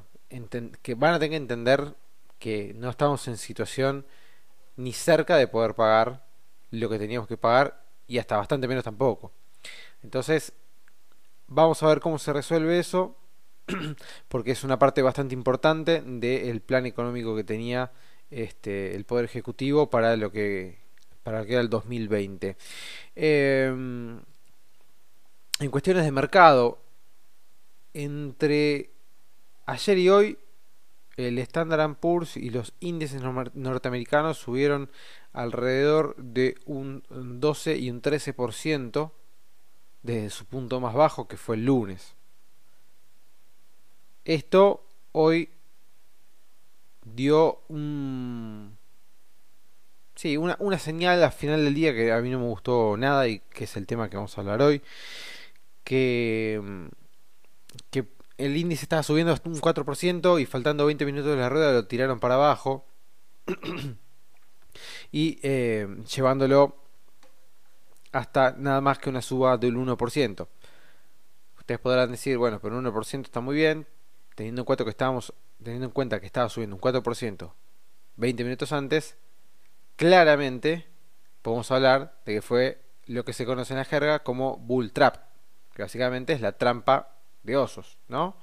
que 0.82 0.96
van 0.96 1.14
a 1.14 1.20
tener 1.20 1.32
que 1.32 1.36
entender 1.36 1.94
que 2.40 2.74
no 2.76 2.90
estamos 2.90 3.28
en 3.28 3.38
situación 3.38 4.06
ni 4.78 4.94
cerca 4.94 5.36
de 5.36 5.48
poder 5.48 5.76
pagar 5.76 6.26
lo 6.72 6.90
que 6.90 7.00
teníamos 7.00 7.28
que 7.28 7.38
pagar 7.38 7.84
y 8.08 8.18
hasta 8.18 8.38
bastante 8.38 8.68
menos 8.68 8.84
tampoco. 8.84 9.32
Entonces, 10.02 10.54
vamos 11.50 11.84
a 11.84 11.88
ver 11.88 12.00
cómo 12.00 12.18
se 12.18 12.32
resuelve 12.32 12.80
eso, 12.80 13.16
porque 14.30 14.52
es 14.52 14.64
una 14.64 14.80
parte 14.80 15.02
bastante 15.02 15.34
importante 15.34 16.02
del 16.02 16.62
plan 16.62 16.86
económico 16.86 17.36
que 17.36 17.44
tenía 17.44 17.92
este, 18.32 18.96
el 18.96 19.06
Poder 19.06 19.26
Ejecutivo 19.26 19.90
para 19.90 20.16
lo 20.16 20.32
que, 20.32 20.78
para 21.24 21.42
era 21.42 21.62
el 21.62 21.70
2020. 21.70 22.56
Em, 23.16 24.20
en 25.60 25.72
cuestiones 25.72 26.06
de 26.06 26.12
mercado, 26.12 26.80
entre 27.94 28.92
ayer 29.66 29.98
y 29.98 30.10
hoy, 30.10 30.38
el 31.18 31.38
Standard 31.40 31.96
Poor's 31.96 32.38
y 32.38 32.50
los 32.50 32.74
índices 32.80 33.22
norteamericanos 33.22 34.38
subieron 34.38 34.90
alrededor 35.34 36.16
de 36.16 36.56
un 36.66 37.04
12 37.10 37.78
y 37.78 37.90
un 37.90 38.02
13% 38.02 39.12
desde 40.04 40.30
su 40.30 40.46
punto 40.46 40.80
más 40.80 40.94
bajo 40.94 41.28
que 41.28 41.38
fue 41.38 41.56
el 41.56 41.66
lunes. 41.66 42.16
Esto 44.26 44.86
hoy 45.12 45.50
dio 47.04 47.62
un... 47.68 48.78
Sí, 50.16 50.36
una, 50.36 50.58
una 50.60 50.78
señal 50.78 51.24
al 51.24 51.32
final 51.32 51.64
del 51.64 51.74
día 51.74 51.94
que 51.94 52.12
a 52.12 52.20
mí 52.20 52.30
no 52.30 52.40
me 52.40 52.48
gustó 52.48 52.98
nada 52.98 53.28
y 53.28 53.40
que 53.40 53.64
es 53.64 53.78
el 53.78 53.88
tema 53.88 54.10
que 54.10 54.18
vamos 54.18 54.38
a 54.38 54.42
hablar 54.42 54.62
hoy. 54.62 54.82
Que, 55.84 56.90
que 57.90 58.06
el 58.38 58.58
índice 58.58 58.84
estaba 58.84 59.02
subiendo 59.02 59.32
hasta 59.32 59.50
un 59.50 59.56
4% 59.56 60.42
y 60.42 60.46
faltando 60.46 60.86
20 60.86 61.06
minutos 61.06 61.32
de 61.32 61.38
la 61.38 61.50
rueda 61.50 61.72
lo 61.72 61.88
tiraron 61.88 62.20
para 62.20 62.36
abajo. 62.36 62.86
y 65.12 65.40
eh, 65.42 65.88
llevándolo 66.14 66.76
hasta 68.12 68.56
nada 68.58 68.82
más 68.82 69.00
que 69.00 69.10
una 69.10 69.22
suba 69.22 69.58
del 69.58 69.76
1%. 69.76 70.48
Ustedes 71.58 71.80
podrán 71.80 72.12
decir, 72.12 72.38
bueno, 72.38 72.60
pero 72.60 72.78
un 72.78 72.86
1% 72.86 73.26
está 73.26 73.42
muy 73.42 73.56
bien, 73.56 73.88
teniendo 74.36 74.62
en 74.62 74.66
cuenta 74.66 74.84
que 74.84 74.90
estábamos 74.90 75.34
teniendo 75.64 75.88
en 75.88 75.92
cuenta 75.92 76.20
que 76.20 76.26
estaba 76.26 76.50
subiendo 76.50 76.76
un 76.76 76.82
4% 76.82 77.52
20 78.16 78.44
minutos 78.44 78.72
antes, 78.74 79.16
claramente 79.96 80.88
podemos 81.42 81.72
hablar 81.72 82.20
de 82.26 82.36
que 82.36 82.42
fue 82.42 82.82
lo 83.06 83.24
que 83.24 83.34
se 83.34 83.46
conoce 83.46 83.74
en 83.74 83.80
la 83.80 83.86
jerga 83.86 84.20
como 84.20 84.58
bull 84.58 84.92
trap, 84.92 85.18
que 85.74 85.82
básicamente 85.82 86.34
es 86.34 86.42
la 86.42 86.52
trampa 86.52 87.16
de 87.44 87.56
osos, 87.56 87.98
¿no? 88.08 88.36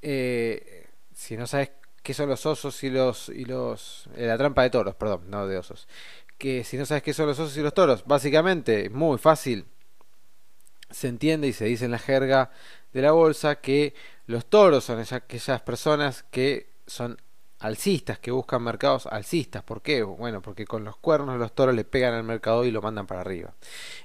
Eh, 0.00 0.88
si 1.12 1.36
no 1.36 1.46
sabes 1.46 1.72
qué 2.02 2.14
son 2.14 2.28
los 2.28 2.46
osos 2.46 2.84
y 2.84 2.90
los 2.90 3.28
y 3.30 3.44
los 3.46 4.08
eh, 4.16 4.26
la 4.26 4.38
trampa 4.38 4.62
de 4.62 4.70
toros, 4.70 4.94
perdón, 4.94 5.28
no 5.28 5.46
de 5.48 5.58
osos. 5.58 5.88
Que 6.38 6.64
si 6.64 6.76
no 6.76 6.86
sabes 6.86 7.02
qué 7.02 7.14
son 7.14 7.26
los 7.26 7.38
osos 7.38 7.56
y 7.56 7.60
los 7.60 7.74
toros, 7.74 8.04
básicamente 8.06 8.90
muy 8.90 9.18
fácil 9.18 9.66
se 10.90 11.08
entiende 11.08 11.48
y 11.48 11.52
se 11.52 11.64
dice 11.64 11.84
en 11.86 11.90
la 11.90 11.98
jerga 11.98 12.50
de 12.92 13.02
la 13.02 13.12
bolsa 13.12 13.56
que 13.56 13.94
los 14.26 14.46
toros 14.46 14.84
son 14.84 15.00
aquellas 15.00 15.60
personas 15.62 16.24
que 16.30 16.70
son 16.86 17.18
alcistas, 17.64 18.18
que 18.18 18.30
buscan 18.30 18.62
mercados 18.62 19.06
alcistas. 19.06 19.62
¿Por 19.62 19.80
qué? 19.80 20.02
Bueno, 20.02 20.42
porque 20.42 20.66
con 20.66 20.84
los 20.84 20.96
cuernos 20.96 21.38
los 21.38 21.54
toros 21.54 21.74
le 21.74 21.84
pegan 21.84 22.14
al 22.14 22.22
mercado 22.22 22.64
y 22.64 22.70
lo 22.70 22.82
mandan 22.82 23.06
para 23.06 23.22
arriba. 23.22 23.54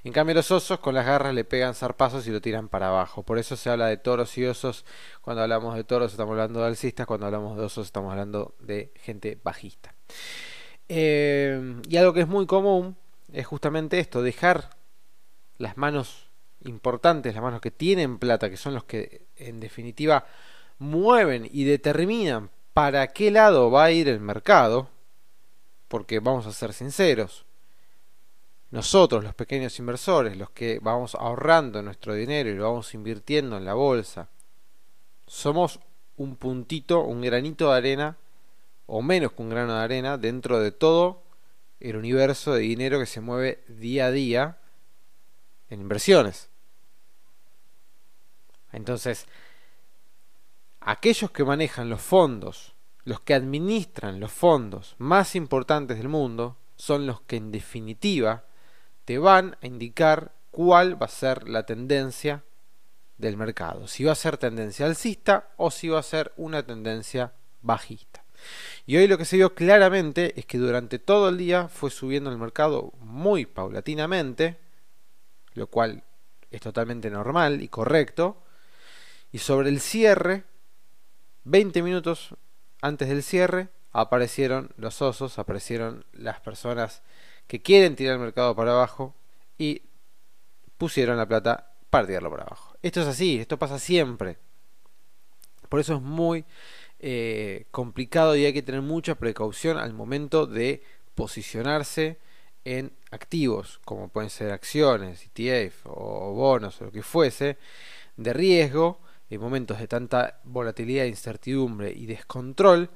En 0.02 0.12
cambio 0.12 0.34
los 0.34 0.50
osos 0.50 0.80
con 0.80 0.94
las 0.94 1.04
garras 1.06 1.34
le 1.34 1.44
pegan 1.44 1.74
zarpazos 1.74 2.26
y 2.26 2.30
lo 2.30 2.40
tiran 2.40 2.68
para 2.68 2.88
abajo. 2.88 3.22
Por 3.22 3.38
eso 3.38 3.56
se 3.56 3.70
habla 3.70 3.86
de 3.86 3.98
toros 3.98 4.36
y 4.38 4.46
osos. 4.46 4.84
Cuando 5.20 5.42
hablamos 5.42 5.76
de 5.76 5.84
toros 5.84 6.12
estamos 6.12 6.32
hablando 6.32 6.60
de 6.60 6.66
alcistas, 6.66 7.06
cuando 7.06 7.26
hablamos 7.26 7.56
de 7.56 7.64
osos 7.64 7.86
estamos 7.86 8.10
hablando 8.10 8.54
de 8.60 8.92
gente 8.96 9.38
bajista. 9.42 9.94
Eh, 10.92 11.80
y 11.88 11.96
algo 11.98 12.12
que 12.12 12.22
es 12.22 12.26
muy 12.26 12.46
común 12.46 12.96
es 13.32 13.46
justamente 13.46 14.00
esto, 14.00 14.22
dejar 14.22 14.70
las 15.56 15.76
manos 15.76 16.26
importantes, 16.64 17.32
las 17.32 17.44
manos 17.44 17.60
que 17.60 17.70
tienen 17.70 18.18
plata, 18.18 18.50
que 18.50 18.56
son 18.56 18.74
los 18.74 18.82
que 18.82 19.26
en 19.36 19.60
definitiva 19.60 20.26
mueven 20.80 21.48
y 21.48 21.62
determinan 21.62 22.50
para 22.74 23.06
qué 23.06 23.30
lado 23.30 23.70
va 23.70 23.84
a 23.84 23.90
ir 23.92 24.08
el 24.08 24.18
mercado, 24.18 24.88
porque 25.86 26.18
vamos 26.18 26.46
a 26.46 26.52
ser 26.52 26.72
sinceros, 26.72 27.44
nosotros 28.72 29.22
los 29.22 29.34
pequeños 29.34 29.78
inversores, 29.78 30.36
los 30.36 30.50
que 30.50 30.80
vamos 30.82 31.14
ahorrando 31.14 31.82
nuestro 31.82 32.14
dinero 32.14 32.50
y 32.50 32.54
lo 32.54 32.64
vamos 32.64 32.94
invirtiendo 32.94 33.56
en 33.56 33.64
la 33.64 33.74
bolsa, 33.74 34.28
somos 35.28 35.78
un 36.16 36.34
puntito, 36.34 37.02
un 37.04 37.20
granito 37.20 37.70
de 37.70 37.78
arena, 37.78 38.16
o 38.92 39.02
menos 39.02 39.32
que 39.32 39.42
un 39.42 39.50
grano 39.50 39.74
de 39.74 39.84
arena, 39.84 40.18
dentro 40.18 40.58
de 40.58 40.72
todo 40.72 41.22
el 41.78 41.94
universo 41.94 42.54
de 42.54 42.62
dinero 42.62 42.98
que 42.98 43.06
se 43.06 43.20
mueve 43.20 43.62
día 43.68 44.06
a 44.06 44.10
día 44.10 44.58
en 45.68 45.80
inversiones. 45.80 46.50
Entonces, 48.72 49.26
aquellos 50.80 51.30
que 51.30 51.44
manejan 51.44 51.88
los 51.88 52.02
fondos, 52.02 52.74
los 53.04 53.20
que 53.20 53.34
administran 53.34 54.18
los 54.18 54.32
fondos 54.32 54.96
más 54.98 55.36
importantes 55.36 55.96
del 55.96 56.08
mundo, 56.08 56.56
son 56.74 57.06
los 57.06 57.20
que 57.20 57.36
en 57.36 57.52
definitiva 57.52 58.44
te 59.04 59.18
van 59.18 59.56
a 59.62 59.68
indicar 59.68 60.32
cuál 60.50 61.00
va 61.00 61.06
a 61.06 61.10
ser 61.10 61.48
la 61.48 61.64
tendencia 61.64 62.42
del 63.18 63.36
mercado. 63.36 63.86
Si 63.86 64.02
va 64.02 64.12
a 64.12 64.16
ser 64.16 64.36
tendencia 64.36 64.86
alcista 64.86 65.50
o 65.58 65.70
si 65.70 65.88
va 65.88 66.00
a 66.00 66.02
ser 66.02 66.32
una 66.36 66.66
tendencia 66.66 67.32
bajista. 67.62 68.19
Y 68.86 68.96
hoy 68.96 69.06
lo 69.06 69.18
que 69.18 69.24
se 69.24 69.36
vio 69.36 69.54
claramente 69.54 70.38
es 70.38 70.46
que 70.46 70.58
durante 70.58 70.98
todo 70.98 71.28
el 71.28 71.38
día 71.38 71.68
fue 71.68 71.90
subiendo 71.90 72.30
el 72.30 72.38
mercado 72.38 72.92
muy 73.00 73.46
paulatinamente, 73.46 74.58
lo 75.54 75.66
cual 75.66 76.02
es 76.50 76.60
totalmente 76.60 77.10
normal 77.10 77.62
y 77.62 77.68
correcto. 77.68 78.42
Y 79.32 79.38
sobre 79.38 79.68
el 79.68 79.80
cierre, 79.80 80.44
20 81.44 81.82
minutos 81.82 82.34
antes 82.82 83.08
del 83.08 83.22
cierre, 83.22 83.68
aparecieron 83.92 84.70
los 84.76 85.02
osos, 85.02 85.38
aparecieron 85.38 86.04
las 86.12 86.40
personas 86.40 87.02
que 87.46 87.62
quieren 87.62 87.96
tirar 87.96 88.14
el 88.14 88.20
mercado 88.20 88.54
para 88.54 88.72
abajo 88.72 89.14
y 89.58 89.82
pusieron 90.78 91.16
la 91.16 91.26
plata 91.26 91.72
para 91.90 92.06
tirarlo 92.06 92.30
para 92.30 92.44
abajo. 92.44 92.76
Esto 92.82 93.02
es 93.02 93.08
así, 93.08 93.40
esto 93.40 93.58
pasa 93.58 93.78
siempre. 93.78 94.38
Por 95.68 95.80
eso 95.80 95.94
es 95.96 96.02
muy 96.02 96.44
eh, 97.02 97.66
complicado 97.70 98.36
y 98.36 98.44
hay 98.44 98.52
que 98.52 98.62
tener 98.62 98.82
mucha 98.82 99.14
precaución 99.14 99.78
al 99.78 99.94
momento 99.94 100.46
de 100.46 100.82
posicionarse 101.14 102.18
en 102.64 102.92
activos, 103.10 103.80
como 103.84 104.08
pueden 104.08 104.28
ser 104.28 104.52
acciones, 104.52 105.24
ETF 105.24 105.86
o 105.86 106.34
bonos 106.34 106.80
o 106.80 106.84
lo 106.84 106.92
que 106.92 107.02
fuese, 107.02 107.56
de 108.16 108.32
riesgo, 108.32 109.00
en 109.30 109.40
momentos 109.40 109.78
de 109.78 109.88
tanta 109.88 110.40
volatilidad, 110.44 111.06
incertidumbre 111.06 111.90
y 111.90 112.04
descontrol, 112.04 112.90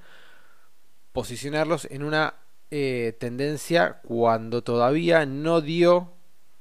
posicionarlos 1.12 1.86
en 1.90 2.02
una 2.02 2.34
eh, 2.70 3.16
tendencia 3.18 4.00
cuando 4.02 4.62
todavía 4.62 5.24
no 5.26 5.60
dio 5.60 6.12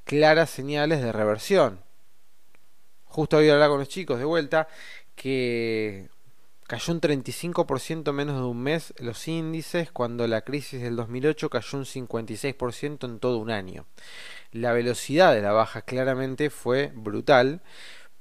claras 0.06 0.50
señales 0.50 1.02
de 1.02 1.12
reversión. 1.12 1.82
Justo 3.06 3.38
había 3.38 3.54
hablado 3.54 3.72
con 3.72 3.80
los 3.80 3.90
chicos 3.90 4.18
de 4.20 4.26
vuelta 4.26 4.68
que 5.16 6.10
cayó 6.68 6.94
un 6.94 7.02
35% 7.02 8.12
menos 8.14 8.38
de 8.38 8.44
un 8.44 8.62
mes 8.62 8.94
los 8.98 9.28
índices 9.28 9.92
cuando 9.92 10.28
la 10.28 10.42
crisis 10.42 10.82
del 10.82 10.96
2008 10.96 11.50
cayó 11.50 11.78
un 11.78 11.86
56% 11.86 13.06
en 13.06 13.20
todo 13.20 13.38
un 13.38 13.52
año. 13.52 13.86
La 14.52 14.74
velocidad 14.74 15.34
de 15.34 15.42
la 15.42 15.52
baja 15.52 15.82
claramente 15.82 16.50
fue 16.50 16.92
brutal, 16.96 17.62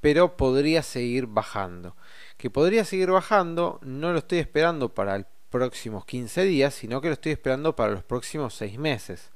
pero 0.00 0.36
podría 0.36 0.82
seguir 0.82 1.26
bajando. 1.26 1.96
Que 2.36 2.50
podría 2.50 2.84
seguir 2.84 3.10
bajando 3.10 3.78
no 3.82 4.12
lo 4.12 4.18
estoy 4.18 4.38
esperando 4.38 4.94
para 4.94 5.18
los 5.18 5.26
próximos 5.50 6.04
15 6.06 6.44
días, 6.44 6.74
sino 6.74 7.00
que 7.00 7.08
lo 7.08 7.14
estoy 7.14 7.32
esperando 7.32 7.76
para 7.76 7.92
los 7.92 8.02
próximos 8.02 8.54
6 8.54 8.78
meses, 8.78 9.30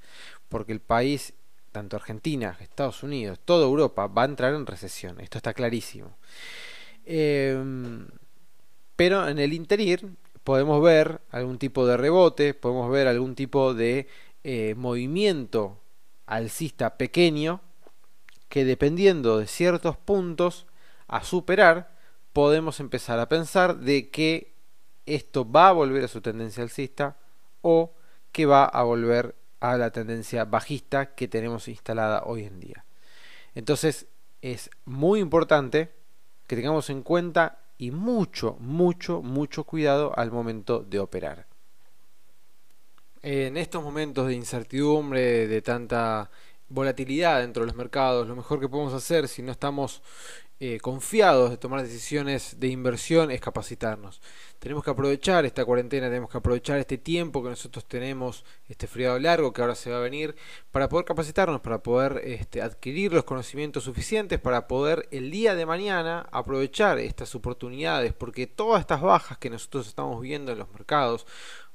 porque 0.49 0.73
el 0.73 0.81
país 0.81 1.35
tanto 1.77 1.97
Argentina, 1.97 2.57
Estados 2.61 3.03
Unidos, 3.03 3.39
toda 3.45 3.67
Europa 3.67 4.07
va 4.07 4.23
a 4.23 4.25
entrar 4.25 4.55
en 4.55 4.65
recesión. 4.65 5.21
Esto 5.21 5.37
está 5.37 5.53
clarísimo. 5.53 6.17
Em, 7.05 8.09
pero 8.97 9.29
en 9.29 9.38
el 9.38 9.53
interior 9.53 10.00
podemos 10.45 10.83
ver 10.83 11.21
algún 11.31 11.59
tipo 11.59 11.87
de 11.87 11.97
rebote, 11.97 12.55
podemos 12.55 12.91
ver 12.91 13.07
algún 13.07 13.35
tipo 13.35 13.75
de 13.75 14.09
eh, 14.45 14.75
movimiento 14.76 15.79
alcista 16.26 16.97
pequeño 16.97 17.61
que 18.49 18.65
dependiendo 18.65 19.38
de 19.38 19.47
ciertos 19.47 19.97
puntos 19.97 20.67
a 21.09 21.25
superar, 21.25 21.97
podemos 22.33 22.81
empezar 22.81 23.19
a 23.19 23.29
pensar 23.29 23.79
de 23.79 24.11
que 24.11 24.53
esto 25.05 25.50
va 25.50 25.69
a 25.69 25.73
volver 25.73 26.05
a 26.05 26.09
su 26.09 26.21
tendencia 26.21 26.62
alcista 26.62 27.17
o 27.62 27.93
que 28.33 28.47
va 28.47 28.65
a 28.65 28.83
volver 28.83 29.35
a 29.61 29.76
la 29.76 29.91
tendencia 29.91 30.45
bajista 30.45 31.15
que 31.15 31.29
tenemos 31.29 31.69
instalada 31.69 32.23
hoy 32.25 32.45
en 32.45 32.61
día. 32.61 32.85
Entonces 33.55 34.07
es 34.43 34.71
muy 34.85 35.21
importante 35.21 35.93
que 36.47 36.56
tengamos 36.56 36.91
en 36.91 37.02
cuenta 37.02 37.59
y 37.78 37.91
mucho, 37.91 38.56
mucho, 38.60 39.23
mucho 39.23 39.65
cuidado 39.65 40.12
al 40.17 40.30
momento 40.30 40.80
de 40.80 40.99
operar. 40.99 41.47
En 43.23 43.56
estos 43.56 43.82
momentos 43.82 44.28
de 44.28 44.34
incertidumbre, 44.34 45.47
de 45.49 45.62
tanta 45.62 46.30
volatilidad 46.69 47.41
dentro 47.41 47.62
de 47.62 47.69
los 47.69 47.76
mercados, 47.76 48.28
lo 48.28 48.36
mejor 48.36 48.60
que 48.60 48.69
podemos 48.69 48.95
hacer 48.95 49.28
si 49.28 49.43
no 49.43 49.52
estamos 49.52 50.02
eh, 50.58 50.80
confiados 50.80 51.50
de 51.50 51.58
tomar 51.58 51.82
decisiones 51.82 52.58
de 52.58 52.69
inversión 52.69 53.30
es 53.30 53.42
capacitarnos. 53.42 54.23
Tenemos 54.58 54.82
que 54.82 54.90
aprovechar 54.90 55.45
esta 55.45 55.66
cuarentena, 55.66 56.06
tenemos 56.06 56.30
que 56.30 56.38
aprovechar 56.38 56.78
este 56.78 56.97
tiempo 56.97 57.42
que 57.42 57.50
nosotros 57.50 57.84
tenemos, 57.84 58.42
este 58.66 58.86
frío 58.86 59.19
largo 59.19 59.52
que 59.52 59.60
ahora 59.60 59.75
se 59.75 59.90
va 59.90 59.99
a 59.99 60.00
venir, 60.00 60.34
para 60.71 60.88
poder 60.88 61.04
capacitarnos, 61.04 61.60
para 61.60 61.82
poder 61.82 62.23
este, 62.25 62.62
adquirir 62.62 63.12
los 63.12 63.25
conocimientos 63.25 63.84
suficientes, 63.84 64.40
para 64.40 64.66
poder 64.66 65.06
el 65.10 65.30
día 65.30 65.54
de 65.54 65.66
mañana 65.66 66.26
aprovechar 66.32 66.99
estas 66.99 67.34
oportunidades, 67.34 68.14
porque 68.14 68.47
todas 68.47 68.80
estas 68.80 69.02
bajas 69.02 69.36
que 69.36 69.50
nosotros 69.50 69.86
estamos 69.86 70.23
viendo 70.23 70.52
en 70.52 70.58
los 70.58 70.73
mercados, 70.73 71.26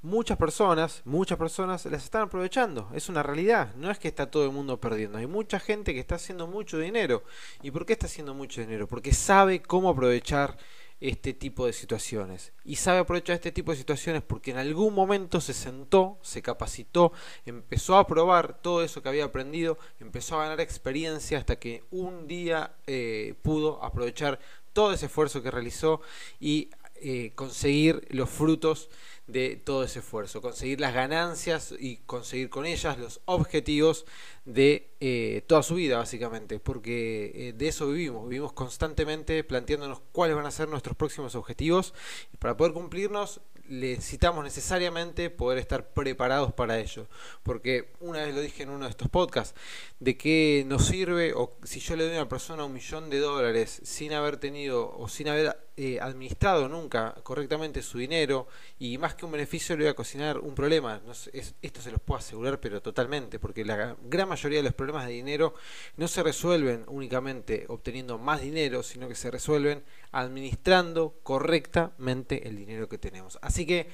muchas 0.01 0.37
personas, 0.37 1.01
muchas 1.05 1.37
personas 1.37 1.85
las 1.85 2.03
están 2.03 2.23
aprovechando. 2.23 2.89
Es 2.93 3.09
una 3.09 3.23
realidad. 3.23 3.73
No 3.75 3.91
es 3.91 3.99
que 3.99 4.07
está 4.07 4.29
todo 4.29 4.45
el 4.45 4.51
mundo 4.51 4.79
perdiendo. 4.79 5.17
Hay 5.17 5.27
mucha 5.27 5.59
gente 5.59 5.93
que 5.93 5.99
está 5.99 6.15
haciendo 6.15 6.47
mucho 6.47 6.77
dinero. 6.79 7.23
¿Y 7.61 7.71
por 7.71 7.85
qué 7.85 7.93
está 7.93 8.07
haciendo 8.07 8.33
mucho 8.33 8.61
dinero? 8.61 8.87
Porque 8.87 9.13
sabe 9.13 9.61
cómo 9.61 9.89
aprovechar 9.89 10.57
este 11.01 11.33
tipo 11.33 11.65
de 11.65 11.73
situaciones. 11.73 12.53
Y 12.63 12.75
sabe 12.75 12.99
aprovechar 12.99 13.35
este 13.35 13.51
tipo 13.51 13.71
de 13.71 13.77
situaciones 13.77 14.21
porque 14.21 14.51
en 14.51 14.57
algún 14.57 14.93
momento 14.93 15.41
se 15.41 15.53
sentó, 15.53 16.19
se 16.21 16.43
capacitó, 16.43 17.11
empezó 17.45 17.97
a 17.97 18.05
probar 18.05 18.61
todo 18.61 18.83
eso 18.83 19.01
que 19.01 19.09
había 19.09 19.25
aprendido, 19.25 19.79
empezó 19.99 20.35
a 20.35 20.43
ganar 20.43 20.61
experiencia 20.61 21.39
hasta 21.39 21.57
que 21.57 21.83
un 21.89 22.27
día 22.27 22.75
eh, 22.85 23.33
pudo 23.41 23.83
aprovechar 23.83 24.39
todo 24.73 24.93
ese 24.93 25.07
esfuerzo 25.07 25.41
que 25.41 25.49
realizó 25.49 26.01
y 26.39 26.69
eh, 26.95 27.31
conseguir 27.33 28.07
los 28.11 28.29
frutos 28.29 28.91
de 29.31 29.55
todo 29.55 29.83
ese 29.83 29.99
esfuerzo, 29.99 30.41
conseguir 30.41 30.79
las 30.79 30.93
ganancias 30.93 31.73
y 31.79 31.97
conseguir 31.97 32.49
con 32.49 32.65
ellas 32.65 32.97
los 32.97 33.21
objetivos 33.25 34.05
de 34.45 34.89
eh, 34.99 35.43
toda 35.47 35.63
su 35.63 35.75
vida, 35.75 35.97
básicamente, 35.97 36.59
porque 36.59 37.31
eh, 37.33 37.53
de 37.53 37.67
eso 37.67 37.87
vivimos, 37.87 38.27
vivimos 38.27 38.53
constantemente 38.53 39.43
planteándonos 39.43 40.01
cuáles 40.11 40.35
van 40.35 40.45
a 40.45 40.51
ser 40.51 40.67
nuestros 40.67 40.95
próximos 40.95 41.35
objetivos. 41.35 41.93
Y 42.33 42.37
para 42.37 42.57
poder 42.57 42.73
cumplirnos 42.73 43.41
necesitamos 43.71 44.43
necesariamente 44.43 45.29
poder 45.29 45.57
estar 45.57 45.93
preparados 45.93 46.53
para 46.53 46.79
ello. 46.79 47.07
Porque 47.43 47.93
una 47.99 48.19
vez 48.19 48.35
lo 48.35 48.41
dije 48.41 48.63
en 48.63 48.69
uno 48.69 48.85
de 48.85 48.91
estos 48.91 49.09
podcasts, 49.09 49.57
de 49.99 50.17
qué 50.17 50.63
nos 50.67 50.85
sirve, 50.85 51.33
o 51.33 51.57
si 51.63 51.79
yo 51.79 51.95
le 51.95 52.05
doy 52.05 52.15
a 52.15 52.21
una 52.21 52.29
persona 52.29 52.65
un 52.65 52.73
millón 52.73 53.09
de 53.09 53.19
dólares 53.19 53.81
sin 53.83 54.13
haber 54.13 54.37
tenido 54.37 54.95
o 54.97 55.07
sin 55.07 55.29
haber 55.29 55.57
eh, 55.83 55.99
administrado 55.99 56.69
nunca 56.69 57.15
correctamente 57.23 57.81
su 57.81 57.97
dinero, 57.97 58.47
y 58.77 58.99
más 58.99 59.15
que 59.15 59.25
un 59.25 59.31
beneficio 59.31 59.75
le 59.75 59.85
voy 59.85 59.89
a 59.89 59.95
cocinar 59.95 60.37
un 60.37 60.53
problema. 60.53 61.01
esto 61.33 61.81
se 61.81 61.89
los 61.89 61.99
puedo 61.99 62.19
asegurar, 62.19 62.59
pero 62.59 62.83
totalmente, 62.83 63.39
porque 63.39 63.65
la 63.65 63.97
gran 64.03 64.29
mayoría 64.29 64.59
de 64.59 64.63
los 64.63 64.75
problemas 64.75 65.07
de 65.07 65.13
dinero 65.13 65.55
no 65.97 66.07
se 66.07 66.21
resuelven 66.21 66.83
únicamente 66.85 67.65
obteniendo 67.67 68.19
más 68.19 68.41
dinero, 68.41 68.83
sino 68.83 69.07
que 69.07 69.15
se 69.15 69.31
resuelven 69.31 69.83
administrando 70.11 71.15
correctamente 71.23 72.47
el 72.47 72.57
dinero 72.57 72.87
que 72.87 72.99
tenemos. 72.99 73.39
Así 73.41 73.65
que, 73.65 73.89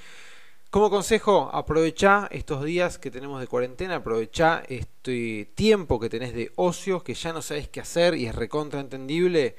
como 0.70 0.90
consejo, 0.90 1.50
aprovecha 1.54 2.28
estos 2.32 2.66
días 2.66 2.98
que 2.98 3.12
tenemos 3.12 3.40
de 3.40 3.48
cuarentena, 3.48 3.96
aprovecha 3.96 4.62
este 4.68 5.54
tiempo 5.56 6.02
que 6.02 6.10
tenés 6.10 6.34
de 6.34 6.52
ocio, 6.58 7.02
que 7.02 7.14
ya 7.14 7.32
no 7.32 7.42
sabes 7.42 7.70
qué 7.70 7.80
hacer 7.80 8.16
y 8.16 8.26
es 8.26 8.36
recontra 8.36 8.82
entendible. 8.82 9.56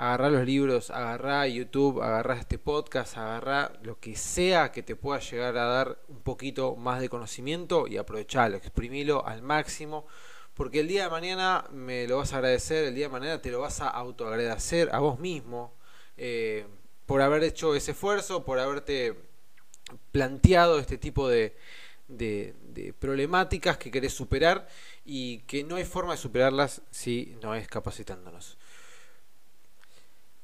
Agarrá 0.00 0.30
los 0.30 0.46
libros, 0.46 0.90
agarrá 0.90 1.46
YouTube, 1.46 2.00
agarrá 2.00 2.36
este 2.36 2.58
podcast, 2.58 3.18
agarrá 3.18 3.72
lo 3.82 4.00
que 4.00 4.16
sea 4.16 4.72
que 4.72 4.82
te 4.82 4.96
pueda 4.96 5.20
llegar 5.20 5.58
a 5.58 5.66
dar 5.66 5.98
un 6.08 6.22
poquito 6.22 6.74
más 6.74 7.00
de 7.00 7.10
conocimiento 7.10 7.86
y 7.86 7.98
aprovechalo, 7.98 8.56
exprimilo 8.56 9.26
al 9.26 9.42
máximo 9.42 10.06
porque 10.54 10.80
el 10.80 10.88
día 10.88 11.04
de 11.04 11.10
mañana 11.10 11.64
me 11.70 12.06
lo 12.06 12.18
vas 12.18 12.32
a 12.32 12.36
agradecer, 12.36 12.84
el 12.84 12.94
día 12.94 13.06
de 13.06 13.12
mañana 13.12 13.40
te 13.40 13.50
lo 13.50 13.60
vas 13.60 13.80
a 13.80 13.88
autoagradecer 13.88 14.90
a 14.92 14.98
vos 14.98 15.18
mismo, 15.18 15.72
eh, 16.16 16.66
por 17.06 17.22
haber 17.22 17.42
hecho 17.44 17.74
ese 17.74 17.92
esfuerzo, 17.92 18.44
por 18.44 18.58
haberte 18.58 19.16
planteado 20.12 20.78
este 20.78 20.98
tipo 20.98 21.28
de, 21.28 21.56
de, 22.08 22.54
problemáticas 22.98 23.78
que 23.78 23.90
querés 23.90 24.12
superar 24.12 24.68
y 25.04 25.38
que 25.40 25.64
no 25.64 25.76
hay 25.76 25.84
forma 25.84 26.12
de 26.12 26.18
superarlas 26.18 26.82
si 26.90 27.36
no 27.42 27.54
es 27.54 27.66
capacitándonos. 27.66 28.58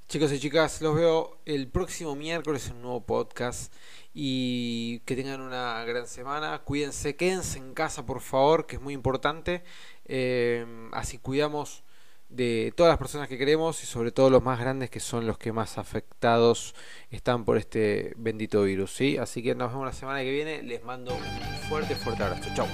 Chicos 0.08 0.30
y 0.32 0.38
chicas, 0.38 0.80
los 0.82 0.94
veo 0.94 1.36
el 1.46 1.66
próximo 1.66 2.14
miércoles 2.14 2.68
en 2.68 2.76
un 2.76 2.82
nuevo 2.82 3.00
podcast 3.00 3.74
y 4.14 5.00
que 5.00 5.16
tengan 5.16 5.40
una 5.40 5.84
gran 5.84 6.06
semana. 6.06 6.60
Cuídense, 6.60 7.16
quédense 7.16 7.58
en 7.58 7.74
casa 7.74 8.06
por 8.06 8.20
favor, 8.20 8.66
que 8.66 8.76
es 8.76 8.82
muy 8.82 8.94
importante. 8.94 9.64
Eh, 10.04 10.64
así 10.92 11.18
cuidamos 11.18 11.82
de 12.28 12.72
todas 12.76 12.90
las 12.90 12.98
personas 12.98 13.28
que 13.28 13.36
queremos 13.36 13.82
y 13.82 13.86
sobre 13.86 14.12
todo 14.12 14.30
los 14.30 14.44
más 14.44 14.60
grandes 14.60 14.90
que 14.90 15.00
son 15.00 15.26
los 15.26 15.38
que 15.38 15.50
más 15.50 15.76
afectados 15.76 16.76
están 17.10 17.44
por 17.44 17.58
este 17.58 18.14
bendito 18.16 18.62
virus. 18.62 18.94
¿sí? 18.94 19.18
Así 19.18 19.42
que 19.42 19.56
nos 19.56 19.72
vemos 19.72 19.86
la 19.86 19.92
semana 19.92 20.20
que 20.20 20.30
viene. 20.30 20.62
Les 20.62 20.84
mando 20.84 21.16
un 21.16 21.68
fuerte, 21.68 21.96
fuerte 21.96 22.22
abrazo. 22.22 22.48
Chau. 22.54 22.68